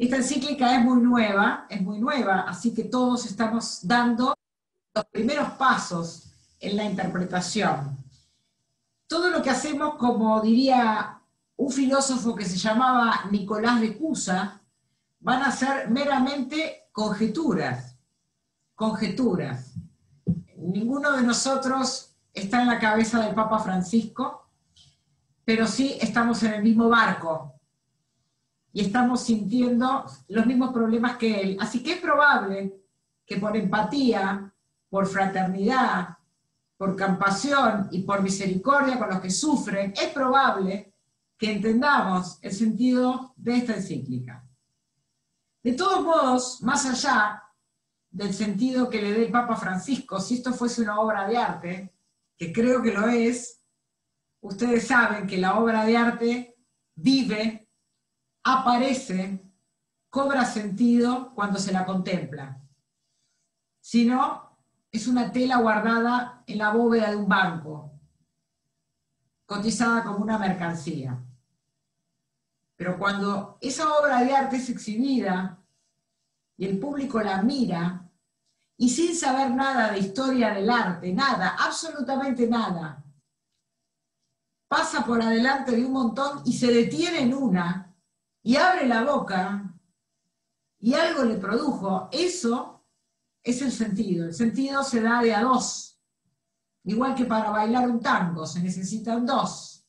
Esta 0.00 0.16
encíclica 0.16 0.74
es 0.74 0.82
muy 0.82 1.02
nueva, 1.02 1.66
es 1.68 1.82
muy 1.82 1.98
nueva, 1.98 2.46
así 2.48 2.72
que 2.72 2.84
todos 2.84 3.26
estamos 3.26 3.80
dando 3.86 4.34
los 4.94 5.04
primeros 5.04 5.50
pasos 5.50 6.32
en 6.58 6.78
la 6.78 6.84
interpretación. 6.84 7.98
Todo 9.06 9.28
lo 9.28 9.42
que 9.42 9.50
hacemos, 9.50 9.96
como 9.96 10.40
diría 10.40 11.20
un 11.54 11.70
filósofo 11.70 12.34
que 12.34 12.46
se 12.46 12.56
llamaba 12.56 13.26
Nicolás 13.30 13.82
de 13.82 13.98
Cusa, 13.98 14.62
van 15.18 15.42
a 15.42 15.52
ser 15.52 15.90
meramente 15.90 16.88
conjeturas, 16.92 17.94
conjeturas. 18.74 19.74
Ninguno 20.56 21.12
de 21.12 21.24
nosotros 21.24 22.14
está 22.32 22.62
en 22.62 22.68
la 22.68 22.78
cabeza 22.78 23.20
del 23.20 23.34
Papa 23.34 23.58
Francisco, 23.58 24.48
pero 25.44 25.66
sí 25.66 25.98
estamos 26.00 26.42
en 26.42 26.54
el 26.54 26.62
mismo 26.62 26.88
barco 26.88 27.59
y 28.72 28.82
estamos 28.82 29.22
sintiendo 29.22 30.04
los 30.28 30.46
mismos 30.46 30.72
problemas 30.72 31.16
que 31.16 31.40
él. 31.40 31.56
Así 31.60 31.82
que 31.82 31.94
es 31.94 32.00
probable 32.00 32.80
que 33.26 33.36
por 33.36 33.56
empatía, 33.56 34.52
por 34.88 35.06
fraternidad, 35.06 36.16
por 36.76 36.98
compasión 36.98 37.88
y 37.90 38.02
por 38.02 38.22
misericordia 38.22 38.98
con 38.98 39.10
los 39.10 39.20
que 39.20 39.30
sufren, 39.30 39.92
es 39.92 40.08
probable 40.08 40.94
que 41.36 41.52
entendamos 41.52 42.38
el 42.42 42.52
sentido 42.52 43.32
de 43.36 43.56
esta 43.56 43.74
encíclica. 43.74 44.44
De 45.62 45.72
todos 45.72 46.02
modos, 46.02 46.62
más 46.62 46.86
allá 46.86 47.42
del 48.10 48.34
sentido 48.34 48.88
que 48.88 49.00
le 49.00 49.12
dé 49.12 49.26
el 49.26 49.32
Papa 49.32 49.56
Francisco, 49.56 50.20
si 50.20 50.34
esto 50.34 50.52
fuese 50.52 50.82
una 50.82 51.00
obra 51.00 51.28
de 51.28 51.36
arte, 51.36 51.94
que 52.36 52.52
creo 52.52 52.82
que 52.82 52.92
lo 52.92 53.06
es, 53.08 53.60
ustedes 54.40 54.86
saben 54.86 55.26
que 55.26 55.38
la 55.38 55.58
obra 55.58 55.84
de 55.84 55.96
arte 55.96 56.56
vive, 56.94 57.59
aparece, 58.54 59.42
cobra 60.08 60.44
sentido 60.44 61.32
cuando 61.34 61.58
se 61.58 61.72
la 61.72 61.84
contempla. 61.86 62.60
Si 63.80 64.04
no, 64.04 64.58
es 64.90 65.06
una 65.06 65.32
tela 65.32 65.58
guardada 65.58 66.42
en 66.46 66.58
la 66.58 66.72
bóveda 66.72 67.10
de 67.10 67.16
un 67.16 67.28
banco, 67.28 67.92
cotizada 69.46 70.04
como 70.04 70.18
una 70.18 70.38
mercancía. 70.38 71.18
Pero 72.76 72.98
cuando 72.98 73.58
esa 73.60 73.92
obra 73.98 74.22
de 74.22 74.34
arte 74.34 74.56
es 74.56 74.68
exhibida 74.68 75.58
y 76.56 76.66
el 76.66 76.78
público 76.78 77.20
la 77.20 77.42
mira, 77.42 78.10
y 78.76 78.88
sin 78.88 79.14
saber 79.14 79.50
nada 79.50 79.92
de 79.92 79.98
historia 79.98 80.54
del 80.54 80.70
arte, 80.70 81.12
nada, 81.12 81.56
absolutamente 81.58 82.46
nada, 82.46 83.04
pasa 84.68 85.04
por 85.04 85.20
adelante 85.20 85.72
de 85.72 85.84
un 85.84 85.92
montón 85.92 86.42
y 86.46 86.52
se 86.54 86.72
detiene 86.72 87.20
en 87.20 87.34
una 87.34 87.89
y 88.42 88.56
abre 88.56 88.86
la 88.86 89.04
boca 89.04 89.74
y 90.78 90.94
algo 90.94 91.24
le 91.24 91.36
produjo, 91.36 92.08
eso 92.10 92.84
es 93.42 93.60
el 93.62 93.72
sentido. 93.72 94.26
El 94.26 94.34
sentido 94.34 94.82
se 94.82 95.02
da 95.02 95.20
de 95.20 95.34
a 95.34 95.42
dos. 95.42 96.00
Igual 96.84 97.14
que 97.14 97.26
para 97.26 97.50
bailar 97.50 97.88
un 97.88 98.00
tango 98.00 98.46
se 98.46 98.62
necesitan 98.62 99.26
dos. 99.26 99.86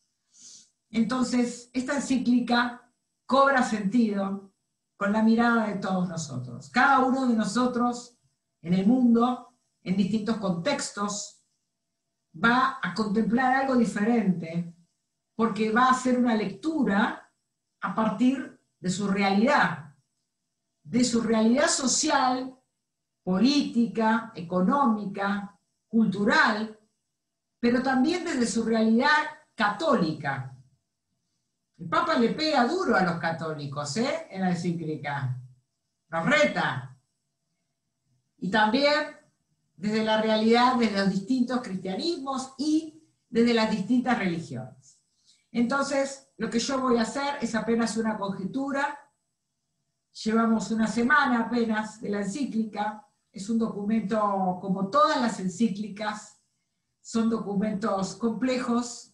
Entonces, 0.90 1.70
esta 1.74 1.96
encíclica 1.96 2.92
cobra 3.26 3.64
sentido 3.64 4.52
con 4.98 5.14
la 5.14 5.24
mirada 5.24 5.68
de 5.68 5.76
todos 5.76 6.10
nosotros. 6.10 6.70
Cada 6.70 7.00
uno 7.00 7.28
de 7.28 7.36
nosotros 7.36 8.18
en 8.62 8.74
el 8.74 8.86
mundo, 8.86 9.56
en 9.84 9.96
distintos 9.96 10.38
contextos, 10.38 11.42
va 12.36 12.80
a 12.82 12.94
contemplar 12.94 13.54
algo 13.56 13.76
diferente, 13.76 14.76
porque 15.36 15.72
va 15.72 15.86
a 15.86 15.92
hacer 15.92 16.20
una 16.20 16.36
lectura 16.36 17.21
a 17.82 17.96
partir 17.96 18.60
de 18.80 18.90
su 18.90 19.08
realidad, 19.08 19.96
de 20.84 21.04
su 21.04 21.22
realidad 21.22 21.68
social, 21.68 22.56
política, 23.24 24.32
económica, 24.36 25.58
cultural, 25.88 26.80
pero 27.60 27.84
también 27.84 28.24
desde 28.24 28.48
su 28.48 28.64
realidad 28.64 29.10
católica. 29.56 30.56
El 31.78 31.88
Papa 31.90 32.18
le 32.18 32.30
pega 32.30 32.66
duro 32.66 32.96
a 32.96 33.04
los 33.04 33.20
católicos, 33.20 33.98
¿eh? 33.98 34.28
En 34.30 34.42
la 34.42 34.52
encíclica. 34.52 35.38
Los 36.10 36.26
reta 36.26 36.92
y 38.42 38.50
también 38.50 38.92
desde 39.78 40.04
la 40.04 40.22
realidad 40.22 40.76
de 40.76 40.92
los 40.92 41.10
distintos 41.10 41.62
cristianismos 41.62 42.54
y 42.58 43.02
desde 43.30 43.54
las 43.54 43.72
distintas 43.72 44.18
religiones. 44.18 44.81
Entonces, 45.52 46.30
lo 46.38 46.50
que 46.50 46.60
yo 46.60 46.80
voy 46.80 46.98
a 46.98 47.02
hacer 47.02 47.38
es 47.42 47.54
apenas 47.56 47.98
una 47.98 48.18
conjetura. 48.18 48.98
Llevamos 50.24 50.72
una 50.72 50.88
semana 50.88 51.42
apenas 51.42 52.02
de 52.02 52.10
la 52.10 52.20
encíclica. 52.20 53.08
Es 53.32 53.50
un 53.50 53.60
documento, 53.60 54.60
como 54.62 54.90
todas 54.90 55.22
las 55.22 55.40
encíclicas, 55.40 56.42
son 57.02 57.30
documentos 57.30 58.16
complejos, 58.16 59.14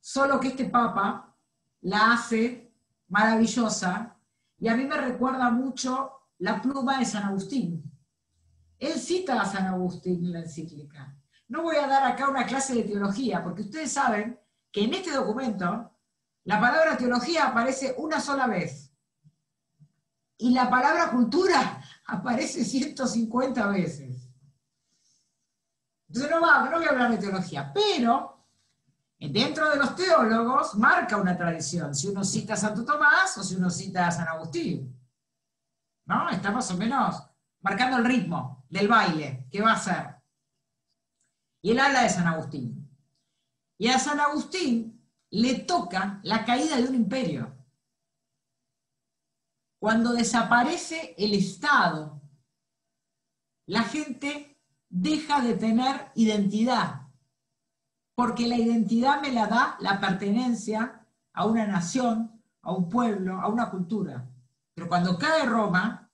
solo 0.00 0.38
que 0.38 0.48
este 0.48 0.66
Papa 0.66 1.36
la 1.82 2.12
hace 2.12 2.72
maravillosa 3.08 4.16
y 4.58 4.68
a 4.68 4.76
mí 4.76 4.84
me 4.84 4.96
recuerda 4.96 5.50
mucho 5.50 6.12
la 6.38 6.62
pluma 6.62 6.98
de 6.98 7.04
San 7.04 7.24
Agustín. 7.24 7.82
Él 8.78 8.92
cita 8.94 9.40
a 9.40 9.46
San 9.46 9.66
Agustín 9.66 10.24
en 10.24 10.32
la 10.32 10.40
encíclica. 10.40 11.16
No 11.48 11.62
voy 11.62 11.76
a 11.76 11.86
dar 11.86 12.04
acá 12.04 12.28
una 12.28 12.46
clase 12.46 12.74
de 12.74 12.84
teología, 12.84 13.42
porque 13.42 13.62
ustedes 13.62 13.92
saben 13.92 14.38
que 14.72 14.84
en 14.84 14.94
este 14.94 15.12
documento 15.12 15.92
la 16.44 16.60
palabra 16.60 16.96
teología 16.96 17.46
aparece 17.46 17.94
una 17.98 18.20
sola 18.20 18.46
vez. 18.46 18.90
Y 20.38 20.50
la 20.50 20.68
palabra 20.68 21.10
cultura 21.10 21.80
aparece 22.06 22.64
150 22.64 23.66
veces. 23.68 24.28
Entonces 26.08 26.30
no, 26.30 26.40
va, 26.40 26.68
no 26.68 26.78
voy 26.78 26.86
a 26.86 26.90
hablar 26.90 27.10
de 27.10 27.18
teología, 27.18 27.72
pero 27.72 28.44
dentro 29.18 29.70
de 29.70 29.76
los 29.76 29.94
teólogos 29.94 30.74
marca 30.74 31.16
una 31.16 31.36
tradición, 31.36 31.94
si 31.94 32.08
uno 32.08 32.24
cita 32.24 32.54
a 32.54 32.56
Santo 32.56 32.84
Tomás 32.84 33.38
o 33.38 33.42
si 33.42 33.54
uno 33.54 33.70
cita 33.70 34.08
a 34.08 34.10
San 34.10 34.28
Agustín. 34.28 34.98
¿No? 36.04 36.28
Está 36.30 36.50
más 36.50 36.70
o 36.72 36.76
menos 36.76 37.22
marcando 37.60 37.98
el 37.98 38.04
ritmo 38.04 38.66
del 38.68 38.88
baile 38.88 39.46
que 39.50 39.62
va 39.62 39.72
a 39.72 39.78
ser. 39.78 40.16
Y 41.62 41.70
él 41.70 41.78
habla 41.78 42.02
de 42.02 42.08
San 42.08 42.26
Agustín. 42.26 42.81
Y 43.78 43.88
a 43.88 43.98
San 43.98 44.20
Agustín 44.20 45.02
le 45.30 45.60
toca 45.60 46.20
la 46.24 46.44
caída 46.44 46.76
de 46.76 46.84
un 46.84 46.94
imperio. 46.94 47.56
Cuando 49.80 50.12
desaparece 50.12 51.14
el 51.18 51.34
Estado, 51.34 52.22
la 53.66 53.82
gente 53.82 54.60
deja 54.88 55.40
de 55.40 55.54
tener 55.54 56.12
identidad, 56.14 57.08
porque 58.14 58.46
la 58.46 58.56
identidad 58.56 59.20
me 59.20 59.32
la 59.32 59.46
da 59.46 59.76
la 59.80 59.98
pertenencia 59.98 61.06
a 61.32 61.46
una 61.46 61.66
nación, 61.66 62.42
a 62.60 62.72
un 62.72 62.88
pueblo, 62.88 63.40
a 63.40 63.48
una 63.48 63.70
cultura. 63.70 64.28
Pero 64.74 64.88
cuando 64.88 65.18
cae 65.18 65.46
Roma, 65.46 66.10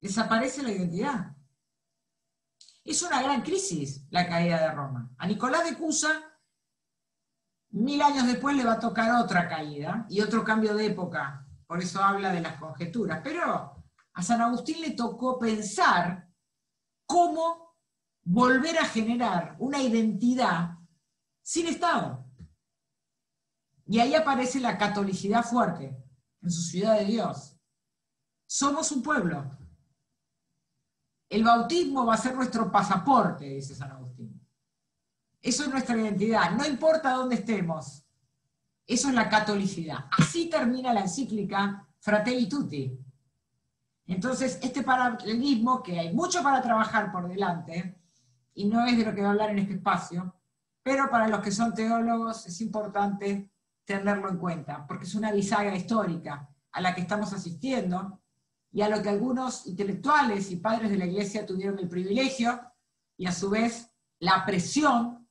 desaparece 0.00 0.62
la 0.62 0.72
identidad. 0.72 1.36
Es 2.84 3.02
una 3.02 3.22
gran 3.22 3.42
crisis 3.42 4.06
la 4.10 4.28
caída 4.28 4.60
de 4.60 4.72
Roma. 4.72 5.10
A 5.16 5.26
Nicolás 5.26 5.64
de 5.64 5.76
Cusa, 5.76 6.31
mil 7.72 8.00
años 8.02 8.26
después 8.26 8.56
le 8.56 8.64
va 8.64 8.74
a 8.74 8.80
tocar 8.80 9.20
otra 9.20 9.48
caída 9.48 10.06
y 10.08 10.20
otro 10.20 10.44
cambio 10.44 10.74
de 10.74 10.86
época. 10.86 11.46
Por 11.66 11.80
eso 11.80 12.02
habla 12.02 12.32
de 12.32 12.40
las 12.40 12.58
conjeturas. 12.58 13.20
Pero 13.22 13.84
a 14.12 14.22
San 14.22 14.40
Agustín 14.40 14.80
le 14.80 14.90
tocó 14.90 15.38
pensar 15.38 16.28
cómo 17.06 17.76
volver 18.24 18.78
a 18.78 18.84
generar 18.84 19.56
una 19.58 19.80
identidad 19.80 20.78
sin 21.42 21.66
Estado. 21.66 22.24
Y 23.86 23.98
ahí 23.98 24.14
aparece 24.14 24.60
la 24.60 24.78
catolicidad 24.78 25.42
fuerte 25.42 25.96
en 26.40 26.50
su 26.50 26.62
ciudad 26.62 26.98
de 26.98 27.06
Dios. 27.06 27.58
Somos 28.46 28.92
un 28.92 29.02
pueblo, 29.02 29.58
el 31.32 31.44
bautismo 31.44 32.04
va 32.04 32.12
a 32.12 32.18
ser 32.18 32.34
nuestro 32.34 32.70
pasaporte, 32.70 33.46
dice 33.46 33.74
San 33.74 33.90
Agustín. 33.90 34.31
Eso 35.42 35.64
es 35.64 35.70
nuestra 35.70 35.96
identidad, 35.96 36.52
no 36.52 36.64
importa 36.64 37.12
dónde 37.12 37.34
estemos. 37.34 38.04
Eso 38.86 39.08
es 39.08 39.14
la 39.14 39.28
catolicidad. 39.28 40.06
Así 40.16 40.48
termina 40.48 40.92
la 40.92 41.00
encíclica 41.00 41.88
Fratelli 41.98 42.48
Tutti. 42.48 42.98
Entonces, 44.06 44.58
este 44.62 44.82
paralelismo, 44.82 45.82
que 45.82 45.98
hay 45.98 46.14
mucho 46.14 46.42
para 46.42 46.62
trabajar 46.62 47.10
por 47.10 47.28
delante, 47.28 47.98
y 48.54 48.66
no 48.66 48.84
es 48.84 48.96
de 48.96 49.04
lo 49.04 49.14
que 49.14 49.20
voy 49.20 49.28
a 49.28 49.30
hablar 49.30 49.50
en 49.50 49.58
este 49.60 49.74
espacio, 49.74 50.36
pero 50.82 51.10
para 51.10 51.28
los 51.28 51.40
que 51.40 51.50
son 51.50 51.74
teólogos 51.74 52.46
es 52.46 52.60
importante 52.60 53.50
tenerlo 53.84 54.28
en 54.28 54.38
cuenta, 54.38 54.86
porque 54.86 55.04
es 55.04 55.14
una 55.14 55.32
bisagra 55.32 55.74
histórica 55.74 56.48
a 56.70 56.80
la 56.80 56.94
que 56.94 57.00
estamos 57.00 57.32
asistiendo, 57.32 58.20
y 58.72 58.82
a 58.82 58.88
lo 58.88 59.02
que 59.02 59.10
algunos 59.10 59.66
intelectuales 59.66 60.50
y 60.50 60.56
padres 60.56 60.90
de 60.90 60.98
la 60.98 61.06
iglesia 61.06 61.44
tuvieron 61.44 61.78
el 61.78 61.88
privilegio 61.88 62.60
y 63.18 63.26
a 63.26 63.32
su 63.32 63.50
vez 63.50 63.90
la 64.18 64.46
presión 64.46 65.21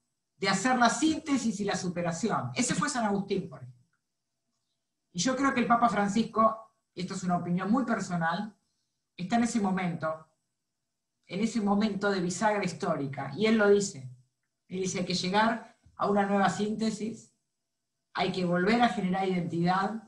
de 0.41 0.49
hacer 0.49 0.77
la 0.77 0.89
síntesis 0.89 1.57
y 1.61 1.63
la 1.63 1.77
superación. 1.77 2.51
Ese 2.55 2.75
fue 2.75 2.89
San 2.89 3.05
Agustín, 3.05 3.47
por 3.47 3.61
ejemplo. 3.61 3.97
Y 5.13 5.19
yo 5.19 5.37
creo 5.37 5.53
que 5.53 5.61
el 5.61 5.67
Papa 5.67 5.87
Francisco 5.87 6.71
esto 6.95 7.13
es 7.13 7.23
una 7.23 7.37
opinión 7.37 7.71
muy 7.71 7.85
personal, 7.85 8.55
está 9.15 9.37
en 9.37 9.43
ese 9.43 9.61
momento, 9.61 10.27
en 11.27 11.41
ese 11.41 11.61
momento 11.61 12.11
de 12.11 12.19
bisagra 12.19 12.63
histórica, 12.63 13.31
y 13.35 13.45
él 13.45 13.57
lo 13.57 13.69
dice. 13.69 14.09
Él 14.67 14.81
dice, 14.81 15.05
que 15.05 15.13
llegar 15.13 15.77
a 15.95 16.09
una 16.09 16.25
nueva 16.25 16.49
síntesis, 16.49 17.33
hay 18.13 18.31
que 18.31 18.45
volver 18.45 18.81
a 18.81 18.89
generar 18.89 19.27
identidad, 19.27 20.03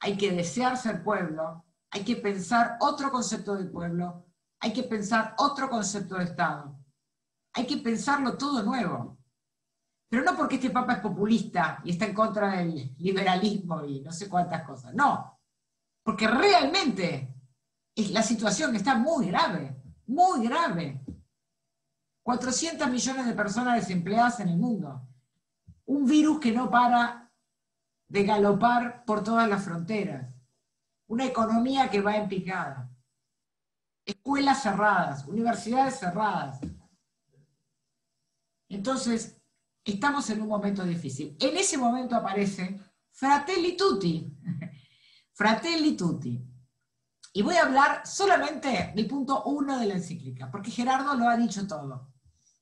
hay 0.00 0.16
que 0.16 0.32
desear 0.32 0.76
ser 0.76 1.02
pueblo, 1.02 1.64
hay 1.90 2.04
que 2.04 2.16
pensar 2.16 2.76
otro 2.80 3.10
concepto 3.10 3.54
de 3.54 3.66
pueblo, 3.66 4.26
hay 4.60 4.72
que 4.72 4.82
pensar 4.82 5.34
otro 5.38 5.68
concepto 5.68 6.16
de 6.16 6.24
Estado, 6.24 6.78
hay 7.52 7.66
que 7.66 7.78
pensarlo 7.78 8.36
todo 8.36 8.62
nuevo. 8.62 9.18
Pero 10.12 10.24
no 10.24 10.36
porque 10.36 10.56
este 10.56 10.68
Papa 10.68 10.92
es 10.92 10.98
populista 10.98 11.80
y 11.84 11.92
está 11.92 12.04
en 12.04 12.12
contra 12.12 12.50
del 12.50 12.94
liberalismo 12.98 13.82
y 13.82 14.02
no 14.02 14.12
sé 14.12 14.28
cuántas 14.28 14.62
cosas, 14.62 14.92
no, 14.92 15.40
porque 16.02 16.28
realmente 16.28 17.34
la 17.96 18.22
situación 18.22 18.76
está 18.76 18.94
muy 18.94 19.28
grave, 19.28 19.74
muy 20.08 20.46
grave. 20.46 21.02
400 22.24 22.90
millones 22.90 23.24
de 23.24 23.32
personas 23.32 23.76
desempleadas 23.76 24.40
en 24.40 24.50
el 24.50 24.58
mundo. 24.58 25.00
Un 25.86 26.04
virus 26.04 26.40
que 26.40 26.52
no 26.52 26.68
para 26.68 27.32
de 28.06 28.24
galopar 28.24 29.06
por 29.06 29.24
todas 29.24 29.48
las 29.48 29.64
fronteras. 29.64 30.30
Una 31.06 31.24
economía 31.24 31.88
que 31.88 32.02
va 32.02 32.16
en 32.16 32.28
picada. 32.28 32.90
Escuelas 34.04 34.62
cerradas, 34.62 35.26
universidades 35.26 35.98
cerradas. 35.98 36.60
Entonces, 38.68 39.41
estamos 39.84 40.28
en 40.30 40.42
un 40.42 40.48
momento 40.48 40.84
difícil. 40.84 41.36
En 41.40 41.56
ese 41.56 41.76
momento 41.78 42.16
aparece 42.16 42.80
Fratelli 43.10 43.76
Tutti. 43.76 44.32
Fratelli 45.32 45.96
Tutti. 45.96 46.48
Y 47.34 47.42
voy 47.42 47.56
a 47.56 47.62
hablar 47.62 48.06
solamente 48.06 48.92
del 48.94 49.06
punto 49.06 49.44
uno 49.44 49.78
de 49.78 49.86
la 49.86 49.94
encíclica, 49.94 50.50
porque 50.50 50.70
Gerardo 50.70 51.14
lo 51.14 51.28
ha 51.28 51.36
dicho 51.36 51.66
todo, 51.66 52.12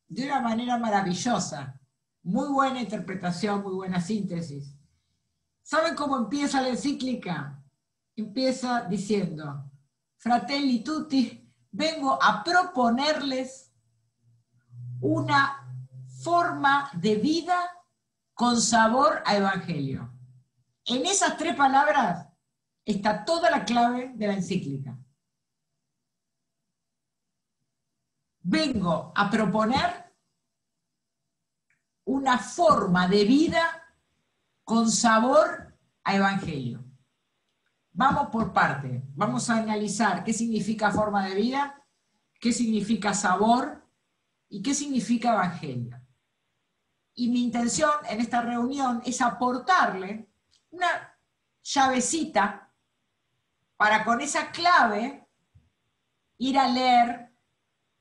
de 0.07 0.25
una 0.27 0.41
manera 0.41 0.79
maravillosa, 0.79 1.81
muy 2.23 2.49
buena 2.49 2.81
interpretación, 2.81 3.63
muy 3.63 3.75
buena 3.75 4.01
síntesis. 4.01 4.77
¿Saben 5.63 5.97
cómo 5.97 6.17
empieza 6.17 6.63
la 6.63 6.69
encíclica? 6.69 7.61
Empieza 8.15 8.83
diciendo, 8.83 9.71
Fratelli 10.17 10.85
Tutti, 10.85 11.53
vengo 11.73 12.23
a 12.23 12.45
proponerles 12.45 13.73
una 15.01 15.60
forma 16.23 16.91
de 16.95 17.17
vida 17.17 17.59
con 18.35 18.61
sabor 18.61 19.23
a 19.25 19.37
evangelio. 19.37 20.13
En 20.87 21.07
esas 21.07 21.37
tres 21.37 21.55
palabras 21.57 22.29
está 22.85 23.25
toda 23.25 23.51
la 23.51 23.65
clave 23.65 24.13
de 24.15 24.27
la 24.27 24.35
encíclica. 24.35 24.99
Vengo 28.43 29.13
a 29.15 29.31
proponer 29.31 30.13
una 32.05 32.39
forma 32.39 33.07
de 33.07 33.25
vida 33.25 33.63
con 34.65 34.91
sabor 34.91 35.77
a 36.03 36.17
evangelio. 36.17 36.85
Vamos 37.93 38.29
por 38.31 38.53
parte, 38.53 39.03
vamos 39.15 39.51
a 39.51 39.59
analizar 39.59 40.25
qué 40.25 40.33
significa 40.33 40.91
forma 40.91 41.29
de 41.29 41.35
vida, 41.35 41.85
qué 42.41 42.53
significa 42.53 43.13
sabor 43.13 43.87
y 44.49 44.63
qué 44.63 44.75
significa 44.75 45.33
evangelio. 45.33 46.00
Y 47.15 47.29
mi 47.29 47.45
intención 47.45 47.91
en 48.09 48.21
esta 48.21 48.43
reunión 48.43 49.03
es 49.05 49.21
aportarle 49.21 50.29
una 50.71 50.87
llavecita 51.63 52.73
para 53.77 54.05
con 54.05 54.21
esa 54.21 54.51
clave 54.51 55.27
ir 56.39 56.59
a 56.59 56.69
leer 56.69 57.33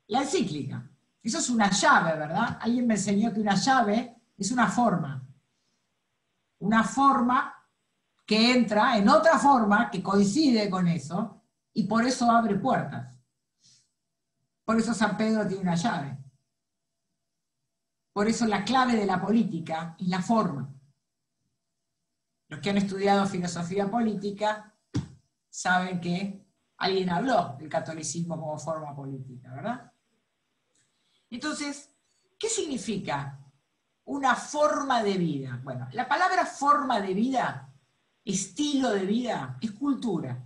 la 0.07 0.21
encíclica. 0.21 0.89
Eso 1.21 1.39
es 1.39 1.49
una 1.49 1.69
llave, 1.69 2.17
¿verdad? 2.17 2.57
Alguien 2.61 2.87
me 2.87 2.95
enseñó 2.95 3.33
que 3.33 3.41
una 3.41 3.55
llave 3.55 4.15
es 4.37 4.51
una 4.51 4.67
forma. 4.67 5.25
Una 6.59 6.83
forma 6.83 7.53
que 8.25 8.53
entra 8.53 8.97
en 8.97 9.09
otra 9.09 9.39
forma 9.39 9.89
que 9.89 10.03
coincide 10.03 10.69
con 10.69 10.87
eso 10.87 11.41
y 11.73 11.83
por 11.83 12.05
eso 12.05 12.29
abre 12.29 12.55
puertas. 12.55 13.19
Por 14.63 14.77
eso 14.77 14.93
San 14.93 15.17
Pedro 15.17 15.47
tiene 15.47 15.63
una 15.63 15.75
llave. 15.75 16.18
Por 18.19 18.27
eso 18.27 18.45
la 18.47 18.65
clave 18.65 18.97
de 18.97 19.05
la 19.05 19.21
política 19.21 19.95
es 19.97 20.09
la 20.09 20.21
forma. 20.21 20.69
Los 22.49 22.59
que 22.59 22.69
han 22.69 22.75
estudiado 22.75 23.25
filosofía 23.25 23.89
política 23.89 24.75
saben 25.49 26.01
que 26.01 26.45
alguien 26.79 27.09
habló 27.11 27.55
del 27.57 27.69
catolicismo 27.69 28.37
como 28.37 28.59
forma 28.59 28.93
política, 28.93 29.53
¿verdad? 29.55 29.93
Entonces, 31.29 31.95
¿qué 32.37 32.49
significa 32.49 33.39
una 34.03 34.35
forma 34.35 35.01
de 35.01 35.17
vida? 35.17 35.57
Bueno, 35.63 35.87
la 35.93 36.05
palabra 36.05 36.45
forma 36.45 36.99
de 36.99 37.13
vida, 37.13 37.73
estilo 38.25 38.89
de 38.89 39.05
vida, 39.05 39.57
es 39.61 39.71
cultura. 39.71 40.45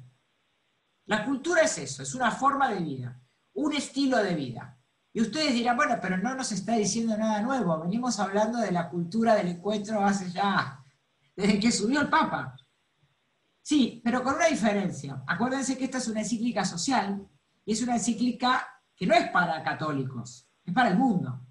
La 1.05 1.25
cultura 1.25 1.63
es 1.63 1.75
eso, 1.79 2.03
es 2.03 2.13
una 2.13 2.29
forma 2.29 2.71
de 2.71 2.81
vida, 2.81 3.19
un 3.53 3.73
estilo 3.73 4.17
de 4.17 4.35
vida. 4.35 4.77
Y 5.13 5.21
ustedes 5.21 5.54
dirán, 5.54 5.77
bueno, 5.77 5.98
pero 6.01 6.18
no 6.18 6.33
nos 6.33 6.51
está 6.51 6.74
diciendo 6.74 7.15
nada 7.15 7.42
nuevo, 7.42 7.80
venimos 7.80 8.19
hablando 8.19 8.57
de 8.57 8.71
la 8.71 8.89
cultura 8.89 9.36
del 9.36 9.50
encuentro 9.50 10.04
hace 10.04 10.31
ya, 10.31 10.83
desde 11.36 11.60
que 11.60 11.71
subió 11.71 12.01
el 12.01 12.10
Papa. 12.10 12.56
Sí, 13.62 14.01
pero 14.04 14.24
con 14.24 14.36
una 14.36 14.48
diferencia. 14.48 15.24
Acuérdense 15.27 15.77
que 15.77 15.86
esta 15.86 16.00
es 16.00 16.07
una 16.07 16.21
encíclica 16.21 16.65
social 16.65 17.25
y 17.63 17.74
es 17.74 17.81
una 17.83 17.94
encíclica 17.94 18.68
que 18.95 19.06
no 19.06 19.13
es 19.13 19.30
para 19.30 19.63
católicos, 19.63 20.50
es 20.65 20.74
para 20.74 20.89
el 20.89 20.98
mundo. 20.98 21.45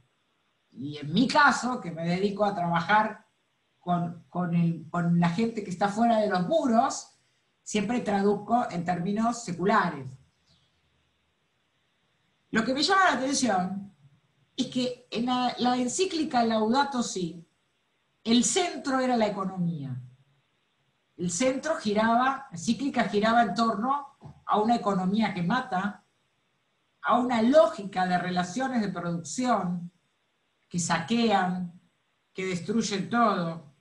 Y 0.73 0.99
en 0.99 1.13
mi 1.13 1.29
caso, 1.29 1.81
que 1.81 1.91
me 1.91 2.05
dedico 2.05 2.45
a 2.45 2.55
trabajar 2.55 3.27
con, 3.79 4.25
la 5.19 5.29
gente 5.31 5.63
que 5.65 5.71
está 5.71 5.89
fuera 5.89 6.19
de 6.19 6.29
los 6.29 6.47
muros, 6.47 7.19
siempre 7.63 8.01
traduzco 8.01 8.67
en 8.71 8.85
términos 8.85 9.45
seculares. 9.45 10.19
Lo 12.53 12.65
que 12.65 12.73
me 12.73 12.83
llama 12.83 13.05
la 13.05 13.13
atención 13.15 13.93
es 14.57 14.67
que 14.69 15.09
en 15.11 15.27
la, 15.27 15.77
encíclica 15.77 16.45
Laudato 16.45 17.03
Si, 17.03 17.45
el 18.23 18.45
centro 18.45 19.01
era 19.01 19.17
la 19.17 19.27
economía 19.27 20.01
el 21.23 21.31
centro 21.31 21.77
giraba, 21.77 22.49
la 22.51 22.59
cíclica 22.59 23.05
giraba 23.05 23.43
en 23.43 23.55
torno 23.55 24.17
a 24.45 24.59
una 24.59 24.75
economía 24.75 25.33
que 25.33 25.43
mata, 25.43 26.05
a 27.03 27.19
una 27.19 27.43
lógica 27.43 28.07
de 28.07 28.19
relaciones 28.19 28.81
de 28.81 28.89
producción 28.89 29.93
que 30.69 30.81
saquean, 30.81 31.81
que 32.33 32.47
destruyen 32.47 33.09
todo. 33.09 33.73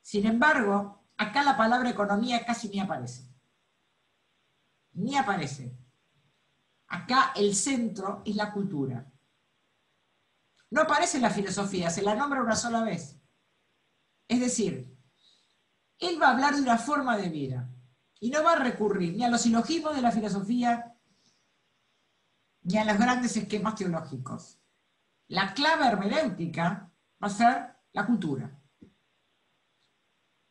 Sin 0.00 0.26
embargo, 0.26 1.04
acá 1.16 1.42
la 1.42 1.58
palabra 1.58 1.90
economía 1.90 2.44
casi 2.44 2.68
ni 2.68 2.80
aparece. 2.80 3.28
Ni 4.92 5.16
aparece. 5.16 5.76
Acá 6.88 7.32
el 7.36 7.54
centro 7.54 8.22
es 8.24 8.34
la 8.36 8.52
cultura. 8.52 9.10
No 10.70 10.82
aparece 10.82 11.18
la 11.18 11.30
filosofía, 11.30 11.90
se 11.90 12.02
la 12.02 12.14
nombra 12.14 12.42
una 12.42 12.56
sola 12.56 12.82
vez. 12.82 13.18
Es 14.26 14.40
decir, 14.40 14.94
él 15.98 16.20
va 16.20 16.28
a 16.28 16.32
hablar 16.32 16.54
de 16.54 16.62
una 16.62 16.78
forma 16.78 17.16
de 17.16 17.28
vida 17.28 17.68
y 18.20 18.30
no 18.30 18.42
va 18.42 18.52
a 18.52 18.58
recurrir 18.58 19.16
ni 19.16 19.24
a 19.24 19.28
los 19.28 19.42
silogismos 19.42 19.94
de 19.94 20.02
la 20.02 20.12
filosofía 20.12 20.94
ni 22.62 22.76
a 22.76 22.84
los 22.84 22.98
grandes 22.98 23.36
esquemas 23.36 23.76
teológicos. 23.76 24.58
La 25.28 25.54
clave 25.54 25.86
hermenéutica 25.86 26.90
va 27.22 27.26
a 27.26 27.30
ser 27.30 27.76
la 27.92 28.06
cultura. 28.06 28.58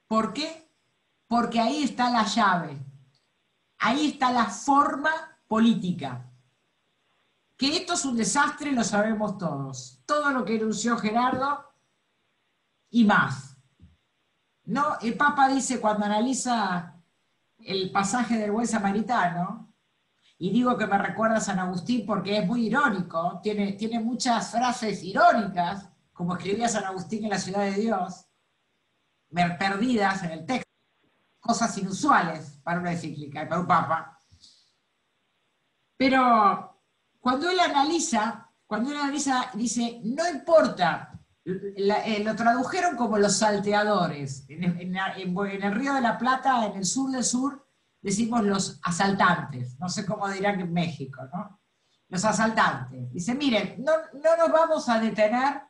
¿Por 0.08 0.34
qué? 0.34 0.72
Porque 1.28 1.60
ahí 1.60 1.84
está 1.84 2.10
la 2.10 2.24
llave, 2.24 2.80
ahí 3.80 4.08
está 4.12 4.32
la 4.32 4.46
forma 4.46 5.12
política. 5.48 6.27
Que 7.58 7.78
esto 7.78 7.94
es 7.94 8.06
un 8.06 8.16
desastre 8.16 8.72
lo 8.72 8.84
sabemos 8.84 9.38
todos. 9.38 10.02
Todo 10.06 10.32
lo 10.32 10.46
que 10.46 10.56
enunció 10.56 10.98
Gerardo 10.98 11.74
y 12.90 13.04
más. 13.04 13.58
No, 14.66 15.00
el 15.02 15.18
Papa 15.18 15.48
dice 15.48 15.82
cuando 15.82 16.06
analiza 16.06 17.02
el 17.58 17.92
pasaje 17.92 18.38
del 18.38 18.52
buen 18.52 18.68
samaritano, 18.68 19.68
y 20.40 20.52
digo 20.52 20.78
que 20.78 20.86
me 20.86 20.98
recuerda 20.98 21.38
a 21.38 21.42
San 21.42 21.60
Agustín 21.60 22.06
porque 22.06 22.38
es 22.38 22.46
muy 22.46 22.68
irónico, 22.68 23.40
tiene, 23.42 23.74
tiene 23.74 24.00
muchas 24.00 24.52
frases 24.52 25.04
irónicas, 25.04 25.90
como 26.14 26.36
escribía 26.36 26.70
San 26.70 26.84
Agustín 26.84 27.24
en 27.24 27.32
la 27.32 27.40
ciudad 27.40 27.64
de 27.64 27.74
Dios, 27.74 28.28
perdidas 29.60 30.24
en 30.24 30.32
el 30.32 30.46
texto, 30.46 30.70
cosas 31.40 31.76
inusuales 31.78 32.60
para 32.64 32.80
una 32.80 32.92
encíclica 32.92 33.44
y 33.44 33.48
para 33.48 33.62
un 33.62 33.68
papa. 33.68 34.20
Pero 35.98 36.77
cuando 37.28 37.50
él 37.50 37.60
analiza, 37.60 38.50
cuando 38.66 38.90
él 38.90 38.96
analiza, 38.96 39.52
dice, 39.54 40.00
no 40.02 40.30
importa 40.30 41.12
eh, 41.44 42.24
lo 42.24 42.34
tradujeron 42.38 42.96
como 42.96 43.18
los 43.18 43.36
salteadores. 43.36 44.46
En, 44.48 44.64
el 44.64 45.76
Río 45.76 45.94
de 45.94 46.00
la 46.00 46.18
Plata, 46.18 46.66
en 46.68 46.78
el 46.78 46.86
sur 46.86 47.12
del 47.12 47.26
sur, 47.26 47.68
decimos 48.02 48.46
los 48.46 48.80
asaltantes, 48.82 49.78
no 49.78 49.90
sé 49.90 50.06
cómo 50.06 50.30
dirán 50.30 50.62
en 50.62 50.72
México, 50.72 51.22
¿no? 51.34 51.60
Los 52.08 52.24
asaltantes. 52.24 53.12
Dice, 53.12 53.36
miren, 53.36 53.84
no, 53.84 53.92
no 54.14 54.38
nos 54.38 54.50
vamos 54.50 54.88
a 54.88 54.98
detener 54.98 55.64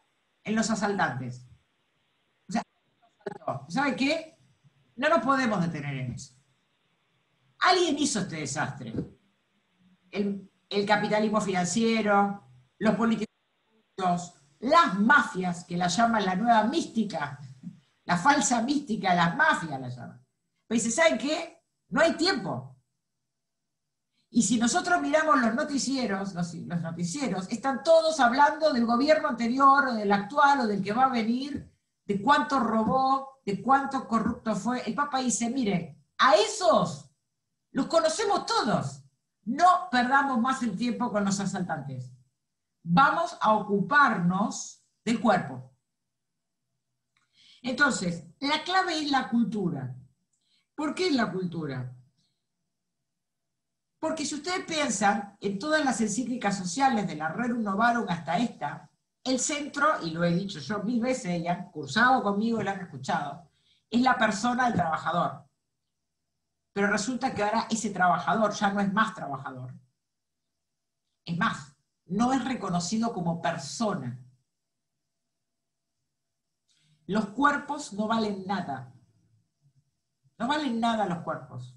en 0.43 0.55
los 0.55 0.69
asaltantes. 0.69 1.43
O 2.47 2.51
sea, 2.51 2.61
¿sabe 3.67 3.95
qué? 3.95 4.37
No 4.95 5.09
nos 5.09 5.25
podemos 5.25 5.59
detener 5.59 5.95
en 5.95 6.11
eso. 6.11 6.35
Alguien 7.61 7.97
hizo 7.97 8.19
este 8.19 8.35
desastre. 8.35 8.93
El, 10.11 10.51
el 10.69 10.85
capitalismo 10.85 11.41
financiero, 11.41 12.43
los 12.79 12.95
políticos, 12.95 14.33
las 14.59 14.99
mafias, 14.99 15.65
que 15.65 15.77
la 15.77 15.87
llaman 15.87 16.25
la 16.25 16.35
nueva 16.35 16.63
mística, 16.63 17.39
la 18.05 18.17
falsa 18.17 18.61
mística, 18.61 19.13
las 19.13 19.35
mafias 19.35 19.79
la 19.79 19.89
llaman. 19.89 20.25
Pero 20.67 20.81
dice, 20.81 20.91
¿saben 20.91 21.17
qué? 21.17 21.63
No 21.89 22.01
hay 22.01 22.13
tiempo. 22.13 22.75
Y 24.29 24.43
si 24.43 24.57
nosotros 24.57 25.01
miramos 25.01 25.39
los 25.39 25.55
noticieros, 25.55 26.33
los, 26.33 26.53
los, 26.53 26.81
noticieros, 26.81 27.47
están 27.49 27.81
todos 27.81 28.19
hablando 28.19 28.73
del 28.73 28.85
gobierno 28.85 29.29
anterior, 29.29 29.87
o 29.87 29.93
del 29.93 30.11
actual, 30.11 30.61
o 30.61 30.67
del 30.67 30.83
que 30.83 30.91
va 30.91 31.05
a 31.05 31.09
venir, 31.09 31.71
de 32.05 32.21
cuánto 32.21 32.59
robó, 32.59 33.39
de 33.45 33.61
cuánto 33.61 34.07
corrupto 34.07 34.55
fue. 34.55 34.81
El 34.81 34.93
Papa 34.95 35.19
dice, 35.19 35.49
mire, 35.49 36.03
a 36.17 36.35
esos 36.35 37.09
los 37.71 37.87
conocemos 37.87 38.45
todos. 38.45 39.03
No 39.47 39.87
perdamos 39.89 40.41
más 40.41 40.61
el 40.61 40.75
tiempo 40.75 41.09
con 41.09 41.23
los 41.23 41.39
asaltantes. 41.39 42.11
Vamos 42.83 43.37
a 43.39 43.53
ocuparnos 43.53 44.83
del 45.05 45.21
cuerpo. 45.21 45.71
Entonces, 47.61 48.25
la 48.41 48.61
clave 48.63 48.99
es 48.99 49.09
la 49.09 49.29
cultura. 49.29 49.95
¿Por 50.75 50.93
qué 50.93 51.07
es 51.07 51.13
la 51.13 51.31
cultura? 51.31 51.95
Porque 53.99 54.25
si 54.25 54.35
ustedes 54.35 54.65
piensan 54.65 55.37
en 55.39 55.57
todas 55.57 55.83
las 55.83 56.01
encíclicas 56.01 56.57
sociales 56.57 57.07
de 57.07 57.15
la 57.15 57.29
Rerum 57.29 57.63
Novarum 57.63 58.05
hasta 58.09 58.37
esta, 58.37 58.91
el 59.23 59.39
centro, 59.39 59.87
y 60.03 60.11
lo 60.11 60.25
he 60.25 60.35
dicho 60.35 60.59
yo 60.59 60.83
mil 60.83 60.99
veces, 60.99 61.39
y 61.39 61.47
han 61.47 61.71
cursado 61.71 62.21
conmigo 62.21 62.59
y 62.59 62.65
lo 62.65 62.71
han 62.71 62.81
escuchado, 62.81 63.49
es 63.89 64.01
la 64.01 64.17
persona 64.17 64.65
del 64.65 64.73
trabajador. 64.73 65.46
Pero 66.77 66.91
resulta 66.91 67.33
que 67.33 67.41
ahora 67.41 67.65
ese 67.71 67.89
trabajador 67.89 68.53
ya 68.53 68.71
no 68.71 68.79
es 68.79 68.93
más 68.93 69.15
trabajador. 69.15 69.73
Es 71.25 71.35
más, 71.35 71.75
no 72.05 72.33
es 72.33 72.45
reconocido 72.45 73.13
como 73.13 73.41
persona. 73.41 74.23
Los 77.07 77.29
cuerpos 77.29 77.93
no 77.93 78.07
valen 78.07 78.45
nada. 78.45 78.93
No 80.37 80.47
valen 80.47 80.79
nada 80.79 81.07
los 81.07 81.23
cuerpos. 81.23 81.75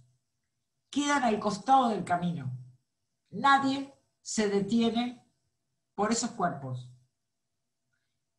Quedan 0.90 1.22
al 1.22 1.40
costado 1.40 1.88
del 1.88 2.04
camino. 2.04 2.52
Nadie 3.30 3.98
se 4.20 4.50
detiene 4.50 5.26
por 5.94 6.12
esos 6.12 6.32
cuerpos. 6.32 6.90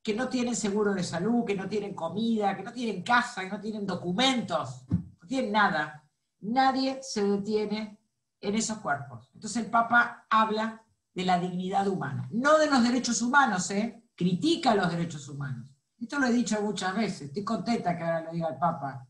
Que 0.03 0.13
no 0.13 0.29
tienen 0.29 0.55
seguro 0.55 0.93
de 0.93 1.03
salud, 1.03 1.43
que 1.43 1.55
no 1.55 1.67
tienen 1.67 1.95
comida, 1.95 2.55
que 2.55 2.61
no 2.61 2.71
tienen 2.71 3.01
casa, 3.01 3.41
que 3.41 3.49
no 3.49 3.59
tienen 3.59 3.87
documentos, 3.87 4.85
no 4.89 5.27
tienen 5.27 5.53
nada. 5.53 6.00
Nadie 6.41 6.99
se 7.01 7.23
detiene 7.23 7.99
en 8.39 8.55
esos 8.55 8.79
cuerpos. 8.79 9.29
Entonces 9.33 9.63
el 9.63 9.71
Papa 9.71 10.25
habla 10.29 10.83
de 11.13 11.25
la 11.25 11.39
dignidad 11.39 11.87
humana, 11.87 12.27
no 12.31 12.57
de 12.57 12.69
los 12.69 12.83
derechos 12.83 13.21
humanos, 13.21 13.69
¿eh? 13.71 14.03
critica 14.15 14.75
los 14.75 14.89
derechos 14.89 15.27
humanos. 15.29 15.75
Esto 15.99 16.17
lo 16.17 16.27
he 16.27 16.31
dicho 16.31 16.59
muchas 16.61 16.95
veces, 16.95 17.21
estoy 17.23 17.43
contenta 17.43 17.95
que 17.95 18.03
ahora 18.03 18.21
lo 18.21 18.31
diga 18.31 18.49
el 18.49 18.57
Papa. 18.57 19.07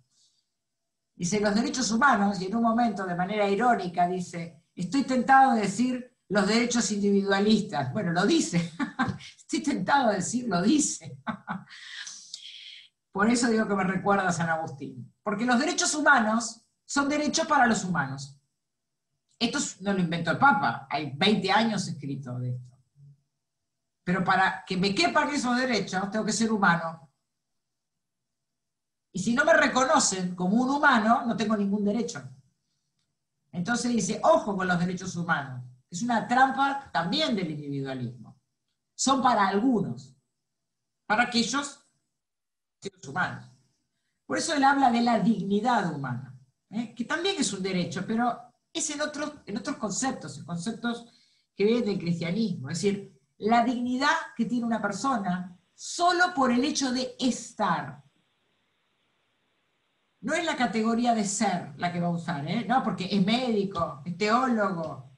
Dice, 1.15 1.39
los 1.39 1.53
derechos 1.53 1.91
humanos, 1.91 2.41
y 2.41 2.45
en 2.45 2.55
un 2.55 2.63
momento 2.63 3.05
de 3.05 3.15
manera 3.15 3.47
irónica 3.47 4.07
dice, 4.07 4.63
estoy 4.75 5.03
tentado 5.03 5.53
de 5.53 5.61
decir 5.61 6.17
los 6.29 6.47
derechos 6.47 6.91
individualistas. 6.91 7.93
Bueno, 7.93 8.11
lo 8.11 8.25
dice, 8.25 8.71
estoy 9.37 9.61
tentado 9.61 10.09
de 10.09 10.15
decir, 10.15 10.47
lo 10.47 10.61
dice. 10.61 11.17
Por 13.11 13.29
eso 13.29 13.49
digo 13.49 13.67
que 13.67 13.75
me 13.75 13.83
recuerda 13.83 14.27
a 14.27 14.31
San 14.31 14.49
Agustín. 14.49 15.13
Porque 15.21 15.45
los 15.45 15.59
derechos 15.59 15.93
humanos 15.93 16.65
son 16.91 17.07
derechos 17.07 17.47
para 17.47 17.67
los 17.67 17.85
humanos. 17.85 18.37
Esto 19.39 19.59
no 19.79 19.93
lo 19.93 19.99
inventó 20.01 20.31
el 20.31 20.37
Papa, 20.37 20.87
hay 20.89 21.13
20 21.15 21.49
años 21.49 21.87
escrito 21.87 22.37
de 22.37 22.49
esto. 22.49 22.77
Pero 24.03 24.25
para 24.25 24.65
que 24.65 24.75
me 24.75 24.93
quepan 24.93 25.29
esos 25.29 25.55
derechos, 25.55 26.11
tengo 26.11 26.25
que 26.25 26.33
ser 26.33 26.51
humano. 26.51 27.09
Y 29.13 29.19
si 29.19 29.33
no 29.33 29.45
me 29.45 29.53
reconocen 29.53 30.35
como 30.35 30.61
un 30.61 30.69
humano, 30.69 31.25
no 31.25 31.37
tengo 31.37 31.55
ningún 31.55 31.85
derecho. 31.85 32.21
Entonces 33.53 33.89
dice, 33.93 34.19
ojo 34.21 34.57
con 34.57 34.67
los 34.67 34.77
derechos 34.77 35.15
humanos. 35.15 35.63
Es 35.89 36.01
una 36.01 36.27
trampa 36.27 36.91
también 36.91 37.37
del 37.37 37.51
individualismo. 37.51 38.37
Son 38.93 39.21
para 39.21 39.47
algunos, 39.47 40.13
para 41.05 41.23
aquellos 41.23 41.87
seres 42.81 43.07
humanos. 43.07 43.49
Por 44.25 44.37
eso 44.37 44.53
él 44.53 44.63
habla 44.65 44.91
de 44.91 45.01
la 45.01 45.19
dignidad 45.19 45.89
humana, 45.95 46.30
¿eh? 46.71 46.93
que 46.95 47.05
también 47.05 47.35
es 47.39 47.51
un 47.53 47.63
derecho, 47.63 48.03
pero 48.05 48.53
es 48.73 48.89
en 48.89 49.01
otros, 49.01 49.33
en 49.45 49.57
otros 49.57 49.77
conceptos, 49.77 50.37
en 50.37 50.45
conceptos 50.45 51.05
que 51.55 51.65
vienen 51.65 51.85
del 51.85 51.99
cristianismo. 51.99 52.69
Es 52.69 52.81
decir, 52.81 53.19
la 53.37 53.63
dignidad 53.63 54.15
que 54.35 54.45
tiene 54.45 54.65
una 54.65 54.81
persona 54.81 55.57
solo 55.73 56.33
por 56.33 56.51
el 56.51 56.63
hecho 56.63 56.91
de 56.91 57.15
estar. 57.19 58.03
No 60.21 60.33
es 60.33 60.45
la 60.45 60.55
categoría 60.55 61.15
de 61.15 61.25
ser 61.25 61.73
la 61.77 61.91
que 61.91 61.99
va 61.99 62.07
a 62.07 62.11
usar, 62.11 62.47
¿eh? 62.47 62.65
no, 62.67 62.83
porque 62.83 63.07
es 63.11 63.25
médico, 63.25 64.03
es 64.05 64.15
teólogo, 64.15 65.11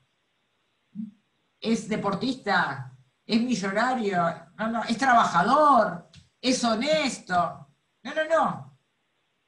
es 1.60 1.90
deportista, 1.90 2.98
es 3.26 3.42
millonario, 3.42 4.24
no, 4.58 4.68
no, 4.70 4.84
es 4.84 4.98
trabajador, 4.98 6.10
es 6.40 6.64
honesto. 6.64 7.68
No, 8.04 8.14
no, 8.14 8.28
no. 8.30 8.73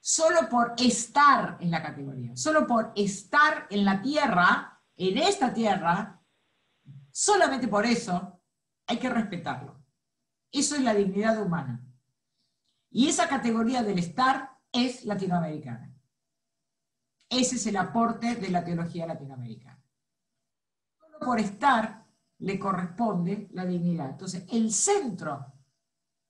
Solo 0.07 0.47
por 0.47 0.75
estar 0.77 1.57
en 1.59 1.71
la 1.71 1.81
categoría, 1.81 2.37
solo 2.37 2.67
por 2.67 2.91
estar 2.95 3.65
en 3.71 3.83
la 3.83 4.03
tierra, 4.03 4.79
en 4.95 5.17
esta 5.17 5.51
tierra, 5.51 6.21
solamente 7.09 7.67
por 7.67 7.87
eso 7.87 8.39
hay 8.85 8.99
que 8.99 9.09
respetarlo. 9.09 9.83
Eso 10.51 10.75
es 10.75 10.83
la 10.83 10.93
dignidad 10.93 11.41
humana. 11.41 11.83
Y 12.91 13.07
esa 13.07 13.27
categoría 13.27 13.81
del 13.81 13.97
estar 13.97 14.51
es 14.71 15.05
latinoamericana. 15.05 15.91
Ese 17.27 17.55
es 17.55 17.65
el 17.65 17.77
aporte 17.77 18.35
de 18.35 18.51
la 18.51 18.63
teología 18.63 19.07
latinoamericana. 19.07 19.83
Solo 20.99 21.17
por 21.17 21.39
estar 21.39 22.05
le 22.37 22.59
corresponde 22.59 23.49
la 23.53 23.65
dignidad. 23.65 24.11
Entonces, 24.11 24.45
el 24.51 24.71
centro, 24.71 25.54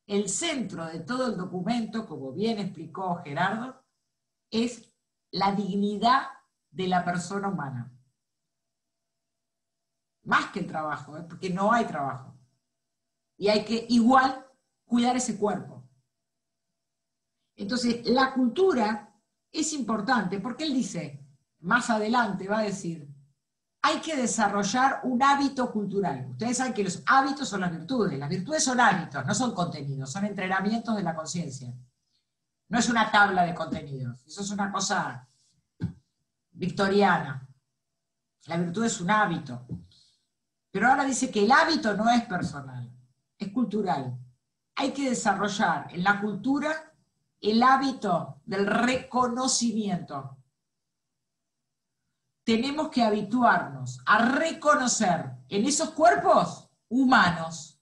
el 0.07 0.29
centro 0.29 0.85
de 0.85 0.99
todo 0.99 1.27
el 1.27 1.37
documento, 1.37 2.05
como 2.05 2.31
bien 2.31 2.59
explicó 2.59 3.21
Gerardo, 3.23 3.83
es 4.49 4.93
la 5.31 5.51
dignidad 5.53 6.27
de 6.69 6.87
la 6.87 7.03
persona 7.03 7.49
humana. 7.49 7.91
Más 10.23 10.51
que 10.51 10.59
el 10.59 10.67
trabajo, 10.67 11.17
¿eh? 11.17 11.25
porque 11.27 11.49
no 11.49 11.71
hay 11.71 11.85
trabajo. 11.85 12.37
Y 13.37 13.47
hay 13.49 13.65
que 13.65 13.85
igual 13.89 14.45
cuidar 14.85 15.15
ese 15.17 15.37
cuerpo. 15.37 15.83
Entonces, 17.55 18.05
la 18.05 18.33
cultura 18.33 19.13
es 19.51 19.73
importante 19.73 20.39
porque 20.39 20.65
él 20.65 20.73
dice, 20.73 21.25
más 21.59 21.89
adelante 21.89 22.47
va 22.47 22.59
a 22.59 22.63
decir, 22.63 23.07
hay 23.87 24.01
que 24.01 24.15
desarrollar 24.15 25.01
un 25.03 25.21
hábito 25.21 25.71
cultural. 25.71 26.25
Ustedes 26.31 26.57
saben 26.57 26.73
que 26.73 26.83
los 26.83 27.03
hábitos 27.05 27.47
son 27.47 27.61
las 27.61 27.69
virtudes, 27.69 28.17
las 28.17 28.29
virtudes 28.29 28.63
son 28.63 28.79
hábitos, 28.79 29.23
no 29.23 29.35
son 29.35 29.53
contenidos, 29.53 30.11
son 30.11 30.25
entrenamientos 30.25 30.95
de 30.95 31.03
la 31.03 31.13
conciencia. 31.13 31.71
No 32.67 32.79
es 32.79 32.89
una 32.89 33.11
tabla 33.11 33.43
de 33.43 33.53
contenidos, 33.53 34.25
eso 34.25 34.41
es 34.41 34.49
una 34.49 34.71
cosa 34.71 35.27
victoriana. 36.53 37.47
La 38.47 38.57
virtud 38.57 38.85
es 38.85 38.99
un 38.99 39.11
hábito. 39.11 39.67
Pero 40.71 40.87
ahora 40.87 41.05
dice 41.05 41.29
que 41.29 41.45
el 41.45 41.51
hábito 41.51 41.95
no 41.95 42.09
es 42.09 42.25
personal, 42.25 42.91
es 43.37 43.51
cultural. 43.51 44.17
Hay 44.77 44.93
que 44.93 45.11
desarrollar 45.11 45.89
en 45.91 46.03
la 46.03 46.19
cultura 46.19 46.91
el 47.39 47.61
hábito 47.61 48.41
del 48.45 48.65
reconocimiento. 48.65 50.37
Tenemos 52.45 52.89
que 52.89 53.01
habituarnos 53.01 53.99
a 54.05 54.23
reconocer 54.23 55.31
en 55.49 55.65
esos 55.65 55.89
cuerpos 55.89 56.69
humanos. 56.87 57.81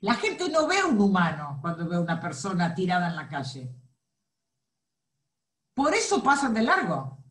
La 0.00 0.14
gente 0.14 0.48
no 0.50 0.66
ve 0.66 0.84
un 0.84 1.00
humano 1.00 1.58
cuando 1.62 1.88
ve 1.88 1.96
a 1.96 2.00
una 2.00 2.20
persona 2.20 2.74
tirada 2.74 3.08
en 3.08 3.16
la 3.16 3.28
calle. 3.28 3.72
Por 5.72 5.94
eso 5.94 6.22
pasan 6.22 6.52
de 6.52 6.62
largo. 6.62 7.24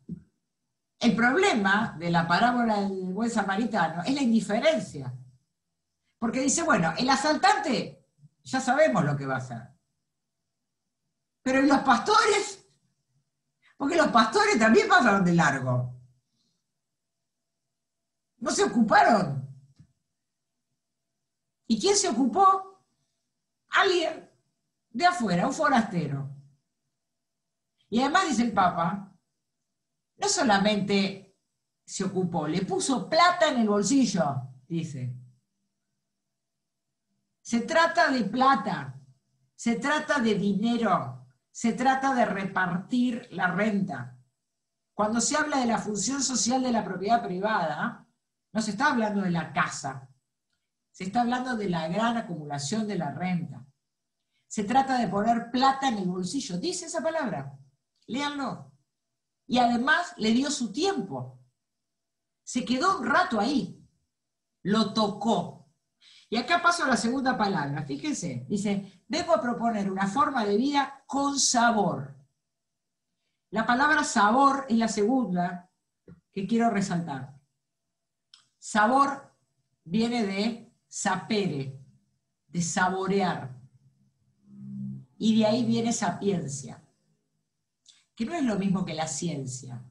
El 0.97 1.13
problema 1.13 1.95
de 1.99 2.09
la 2.09 2.25
parábola 2.25 2.79
del 2.81 3.13
buen 3.13 3.29
samaritano 3.29 4.01
es 4.03 4.15
la 4.15 4.21
indiferencia. 4.21 5.13
Porque 6.17 6.39
dice, 6.39 6.63
bueno, 6.63 6.93
el 6.97 7.09
asaltante 7.09 8.07
ya 8.43 8.61
sabemos 8.61 9.03
lo 9.03 9.17
que 9.17 9.25
va 9.25 9.35
a 9.35 9.39
hacer. 9.39 9.61
Pero 11.43 11.61
los 11.63 11.79
pastores? 11.79 12.64
Porque 13.77 13.95
los 13.95 14.07
pastores 14.07 14.57
también 14.57 14.87
pasaron 14.87 15.23
de 15.23 15.33
largo. 15.33 15.93
No 18.37 18.51
se 18.51 18.63
ocuparon. 18.63 19.45
¿Y 21.67 21.79
quién 21.79 21.95
se 21.95 22.09
ocupó? 22.09 22.83
Alguien 23.69 24.29
de 24.91 25.05
afuera, 25.05 25.47
un 25.47 25.53
forastero. 25.53 26.29
Y 27.89 28.01
además 28.01 28.29
dice 28.29 28.43
el 28.43 28.53
Papa, 28.53 29.13
no 30.17 30.29
solamente 30.29 31.37
se 31.85 32.03
ocupó, 32.03 32.47
le 32.47 32.65
puso 32.65 33.09
plata 33.09 33.49
en 33.49 33.59
el 33.59 33.67
bolsillo, 33.67 34.49
dice. 34.67 35.15
Se 37.41 37.61
trata 37.61 38.09
de 38.09 38.23
plata, 38.23 38.99
se 39.53 39.75
trata 39.75 40.19
de 40.19 40.35
dinero, 40.35 41.14
se 41.55 41.71
trata 41.71 42.13
de 42.13 42.25
repartir 42.25 43.29
la 43.31 43.47
renta. 43.47 44.19
Cuando 44.93 45.21
se 45.21 45.37
habla 45.37 45.59
de 45.59 45.67
la 45.67 45.77
función 45.77 46.21
social 46.21 46.61
de 46.61 46.73
la 46.73 46.83
propiedad 46.83 47.23
privada, 47.23 48.05
no 48.51 48.61
se 48.61 48.71
está 48.71 48.91
hablando 48.91 49.21
de 49.21 49.31
la 49.31 49.53
casa, 49.53 50.09
se 50.91 51.05
está 51.05 51.21
hablando 51.21 51.55
de 51.55 51.69
la 51.69 51.87
gran 51.87 52.17
acumulación 52.17 52.85
de 52.85 52.97
la 52.97 53.11
renta. 53.11 53.65
Se 54.49 54.65
trata 54.65 54.97
de 54.97 55.07
poner 55.07 55.49
plata 55.49 55.87
en 55.87 55.99
el 55.99 56.09
bolsillo. 56.09 56.57
Dice 56.57 56.87
esa 56.87 57.01
palabra. 57.01 57.57
Léanlo. 58.07 58.73
Y 59.47 59.57
además 59.57 60.13
le 60.17 60.31
dio 60.31 60.51
su 60.51 60.73
tiempo. 60.73 61.39
Se 62.43 62.65
quedó 62.65 62.99
un 62.99 63.05
rato 63.05 63.39
ahí. 63.39 63.81
Lo 64.61 64.91
tocó. 64.91 65.54
Y 66.35 66.37
acá 66.37 66.61
paso 66.61 66.83
a 66.83 66.89
la 66.89 66.97
segunda 66.97 67.37
palabra. 67.37 67.83
Fíjense. 67.83 68.45
Dice, 68.49 69.03
vengo 69.07 69.33
a 69.33 69.39
proponer 69.39 69.89
una 69.89 70.05
forma 70.05 70.43
de 70.43 70.57
vida 70.57 71.01
con 71.07 71.39
sabor. 71.39 72.13
La 73.51 73.65
palabra 73.65 74.03
sabor 74.03 74.65
es 74.67 74.77
la 74.77 74.89
segunda 74.89 75.71
que 76.33 76.45
quiero 76.45 76.69
resaltar. 76.69 77.39
Sabor 78.59 79.33
viene 79.85 80.25
de 80.25 80.73
sapere, 80.89 81.79
de 82.49 82.61
saborear. 82.61 83.57
Y 85.17 85.39
de 85.39 85.45
ahí 85.45 85.63
viene 85.63 85.93
sapiencia, 85.93 86.83
que 88.13 88.25
no 88.25 88.33
es 88.33 88.43
lo 88.43 88.57
mismo 88.57 88.83
que 88.83 88.93
la 88.93 89.07
ciencia. 89.07 89.81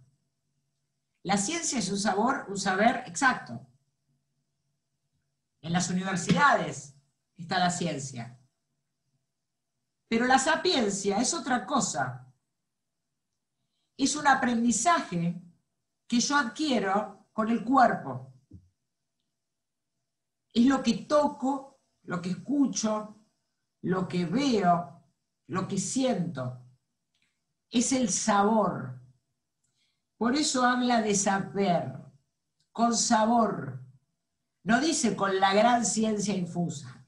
La 1.23 1.39
ciencia 1.39 1.79
es 1.79 1.91
un 1.91 1.99
sabor, 1.99 2.45
un 2.51 2.59
saber 2.59 3.03
exacto. 3.07 3.67
En 5.65 5.73
las 5.73 5.91
universidades 5.91 6.95
está 7.37 7.59
la 7.59 7.71
ciencia. 7.71 8.39
Pero 10.09 10.27
la 10.27 10.39
sapiencia 10.39 11.19
es 11.19 11.35
otra 11.35 11.67
cosa. 11.67 12.33
Es 13.97 14.15
un 14.15 14.29
aprendizaje 14.29 15.43
que 16.07 16.21
yo 16.21 16.37
adquiero 16.37 17.27
con 17.33 17.49
el 17.49 17.65
cuerpo 17.65 18.35
es 20.55 20.67
lo 20.67 20.83
que 20.83 20.99
toco, 20.99 21.81
lo 22.05 22.23
que 22.23 22.31
escucho, 22.31 23.17
lo 23.83 24.07
que 24.07 24.25
veo, 24.25 25.03
lo 25.49 25.67
que 25.67 25.79
siento. 25.79 26.65
Es 27.69 27.93
el 27.93 28.09
sabor. 28.09 29.01
Por 30.17 30.37
eso 30.37 30.65
habla 30.65 31.03
de 31.03 31.17
saber, 31.17 31.93
con 32.71 32.97
sabor. 32.97 33.84
No 34.65 34.81
dice 34.81 35.15
con 35.15 35.39
la 35.39 35.53
gran 35.53 35.85
ciencia 35.85 36.35
infusa. 36.35 37.05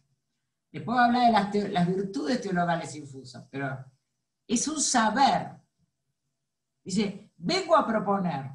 Después 0.70 0.98
habla 0.98 1.48
de 1.50 1.68
las, 1.70 1.86
virtudes 1.88 2.40
teologales 2.42 2.94
infusas, 2.94 3.46
pero 3.50 3.82
es 4.46 4.68
un 4.68 4.80
saber. 4.80 5.58
Dice, 6.84 7.32
vengo 7.38 7.74
a 7.74 7.86
proponer 7.86 8.52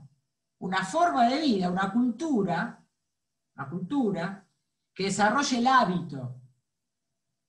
una 0.59 0.85
forma 0.85 1.27
de 1.27 1.41
vida, 1.41 1.71
una 1.71 1.91
cultura, 1.91 2.85
una 3.55 3.69
cultura 3.69 4.47
que 4.93 5.05
desarrolle 5.05 5.57
el 5.57 5.67
hábito 5.67 6.39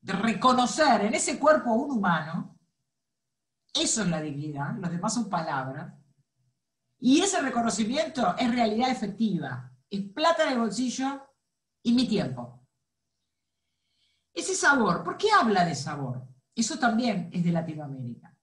de 0.01 0.15
reconocer 0.15 1.03
en 1.03 1.15
ese 1.15 1.39
cuerpo 1.39 1.75
un 1.75 1.91
humano, 1.99 2.59
eso 3.75 4.03
es 4.03 4.09
la 4.09 4.23
dignidad, 4.23 4.75
los 4.79 4.91
demás 4.91 5.15
son 5.15 5.29
palabras, 5.29 5.95
y 6.99 7.21
ese 7.21 7.41
reconocimiento 7.43 8.35
es 8.39 8.51
realidad 8.51 8.91
efectiva, 8.91 9.71
es 9.91 10.01
plata 10.13 10.45
en 10.45 10.53
el 10.53 10.59
bolsillo 10.61 11.32
y 11.83 11.93
mi 11.93 12.07
tiempo. 12.09 12.67
Ese 14.35 14.55
sabor, 14.55 15.05
¿por 15.05 15.17
qué 15.17 15.31
habla 15.31 15.65
de 15.65 15.75
sabor? 15.75 16.27
Eso 16.55 16.79
también 16.79 17.31
es 17.33 17.45
de 17.45 17.53
Latinoamérica. 17.53 18.35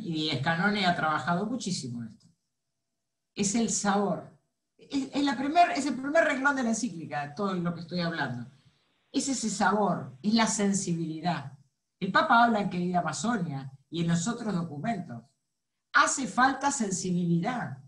Y 0.00 0.30
Escanone 0.30 0.86
ha 0.86 0.94
trabajado 0.94 1.46
muchísimo 1.46 2.02
en 2.02 2.08
esto. 2.08 2.26
Es 3.34 3.54
el 3.54 3.70
sabor 3.70 4.32
es, 4.90 5.24
la 5.24 5.36
primer, 5.36 5.70
es 5.70 5.86
el 5.86 5.94
primer 5.94 6.24
renglón 6.24 6.56
de 6.56 6.62
la 6.62 6.70
encíclica, 6.70 7.34
todo 7.34 7.54
lo 7.54 7.74
que 7.74 7.80
estoy 7.80 8.00
hablando. 8.00 8.50
Es 9.10 9.28
ese 9.28 9.50
sabor, 9.50 10.16
es 10.22 10.34
la 10.34 10.46
sensibilidad. 10.46 11.52
El 12.00 12.10
Papa 12.10 12.44
habla 12.44 12.60
en 12.60 12.70
Querida 12.70 13.00
Amazonia 13.00 13.70
y 13.90 14.02
en 14.02 14.08
los 14.08 14.26
otros 14.26 14.54
documentos. 14.54 15.22
Hace 15.92 16.26
falta 16.26 16.70
sensibilidad. 16.70 17.78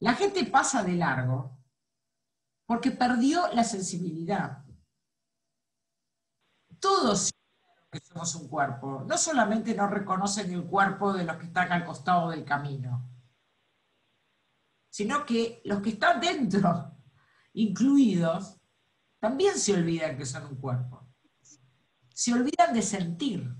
La 0.00 0.14
gente 0.14 0.44
pasa 0.46 0.82
de 0.82 0.94
largo 0.94 1.56
porque 2.66 2.90
perdió 2.90 3.48
la 3.52 3.64
sensibilidad. 3.64 4.64
Todos 6.80 7.30
que 7.90 8.00
somos 8.00 8.34
un 8.34 8.48
cuerpo, 8.48 9.04
no 9.06 9.16
solamente 9.16 9.74
no 9.74 9.86
reconocen 9.86 10.52
el 10.52 10.64
cuerpo 10.64 11.12
de 11.12 11.24
los 11.24 11.36
que 11.36 11.46
están 11.46 11.70
al 11.70 11.84
costado 11.84 12.30
del 12.30 12.44
camino, 12.44 13.08
sino 14.90 15.24
que 15.24 15.62
los 15.64 15.80
que 15.80 15.90
están 15.90 16.20
dentro, 16.20 16.92
incluidos, 17.52 18.60
también 19.20 19.58
se 19.58 19.74
olvidan 19.74 20.16
que 20.16 20.26
son 20.26 20.46
un 20.46 20.56
cuerpo. 20.56 21.08
Se 22.12 22.32
olvidan 22.32 22.74
de 22.74 22.82
sentir. 22.82 23.56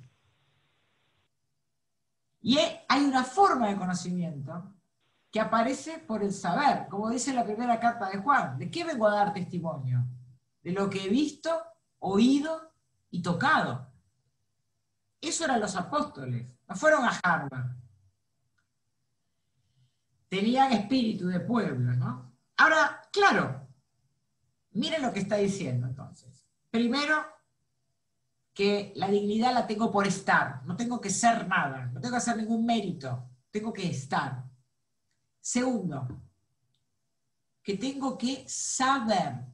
Y 2.40 2.59
hay 2.59 3.05
una 3.05 3.25
forma 3.25 3.69
de 3.69 3.77
conocimiento 3.77 4.75
que 5.35 5.40
aparece 5.40 5.99
por 5.99 6.23
el 6.23 6.33
saber, 6.33 6.87
como 6.88 7.11
dice 7.11 7.35
la 7.35 7.44
primera 7.44 7.81
carta 7.81 8.09
de 8.09 8.18
Juan. 8.18 8.57
¿De 8.57 8.70
qué 8.70 8.85
vengo 8.85 9.09
a 9.09 9.16
dar 9.16 9.33
testimonio? 9.33 10.07
De 10.62 10.70
lo 10.70 10.88
que 10.88 11.03
he 11.03 11.09
visto, 11.09 11.51
oído 11.99 12.73
y 13.11 13.20
tocado. 13.20 13.92
Eso 15.20 15.44
eran 15.44 15.59
los 15.59 15.75
apóstoles, 15.75 16.47
no 16.68 16.77
fueron 16.77 17.05
a 17.05 17.18
Harvard 17.20 17.75
tenían 20.29 20.73
espíritu 20.73 21.27
de 21.27 21.40
pueblo, 21.40 21.92
¿no? 21.94 22.33
Ahora, 22.57 23.03
claro, 23.12 23.68
miren 24.73 25.03
lo 25.03 25.12
que 25.12 25.20
está 25.20 25.37
diciendo 25.37 25.88
entonces. 25.88 26.47
Primero, 26.70 27.25
que 28.53 28.92
la 28.94 29.09
dignidad 29.09 29.53
la 29.53 29.66
tengo 29.66 29.90
por 29.90 30.07
estar, 30.07 30.64
no 30.64 30.77
tengo 30.77 31.01
que 31.01 31.11
ser 31.11 31.49
nada, 31.49 31.87
no 31.87 32.01
tengo 32.01 32.12
que 32.12 32.18
hacer 32.18 32.37
ningún 32.37 32.64
mérito, 32.64 33.29
tengo 33.51 33.73
que 33.73 33.90
estar. 33.90 34.44
Segundo, 35.45 36.09
que 37.63 37.77
tengo 37.77 38.17
que 38.17 38.49
saber, 38.49 39.45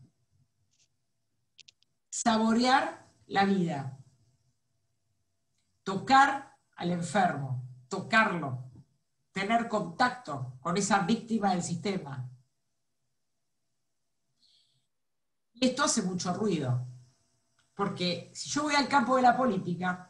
saborear 2.08 3.10
la 3.26 3.44
vida, 3.44 3.98
tocar 5.82 6.56
al 6.76 6.92
enfermo, 6.92 7.68
tocarlo, 7.88 8.70
tener 9.32 9.68
contacto 9.68 10.58
con 10.60 10.76
esa 10.76 11.00
víctima 11.00 11.50
del 11.50 11.62
sistema. 11.64 12.30
Y 15.54 15.66
esto 15.66 15.82
hace 15.82 16.02
mucho 16.02 16.32
ruido, 16.34 16.86
porque 17.74 18.30
si 18.32 18.48
yo 18.48 18.62
voy 18.62 18.76
al 18.76 18.86
campo 18.86 19.16
de 19.16 19.22
la 19.22 19.36
política, 19.36 20.09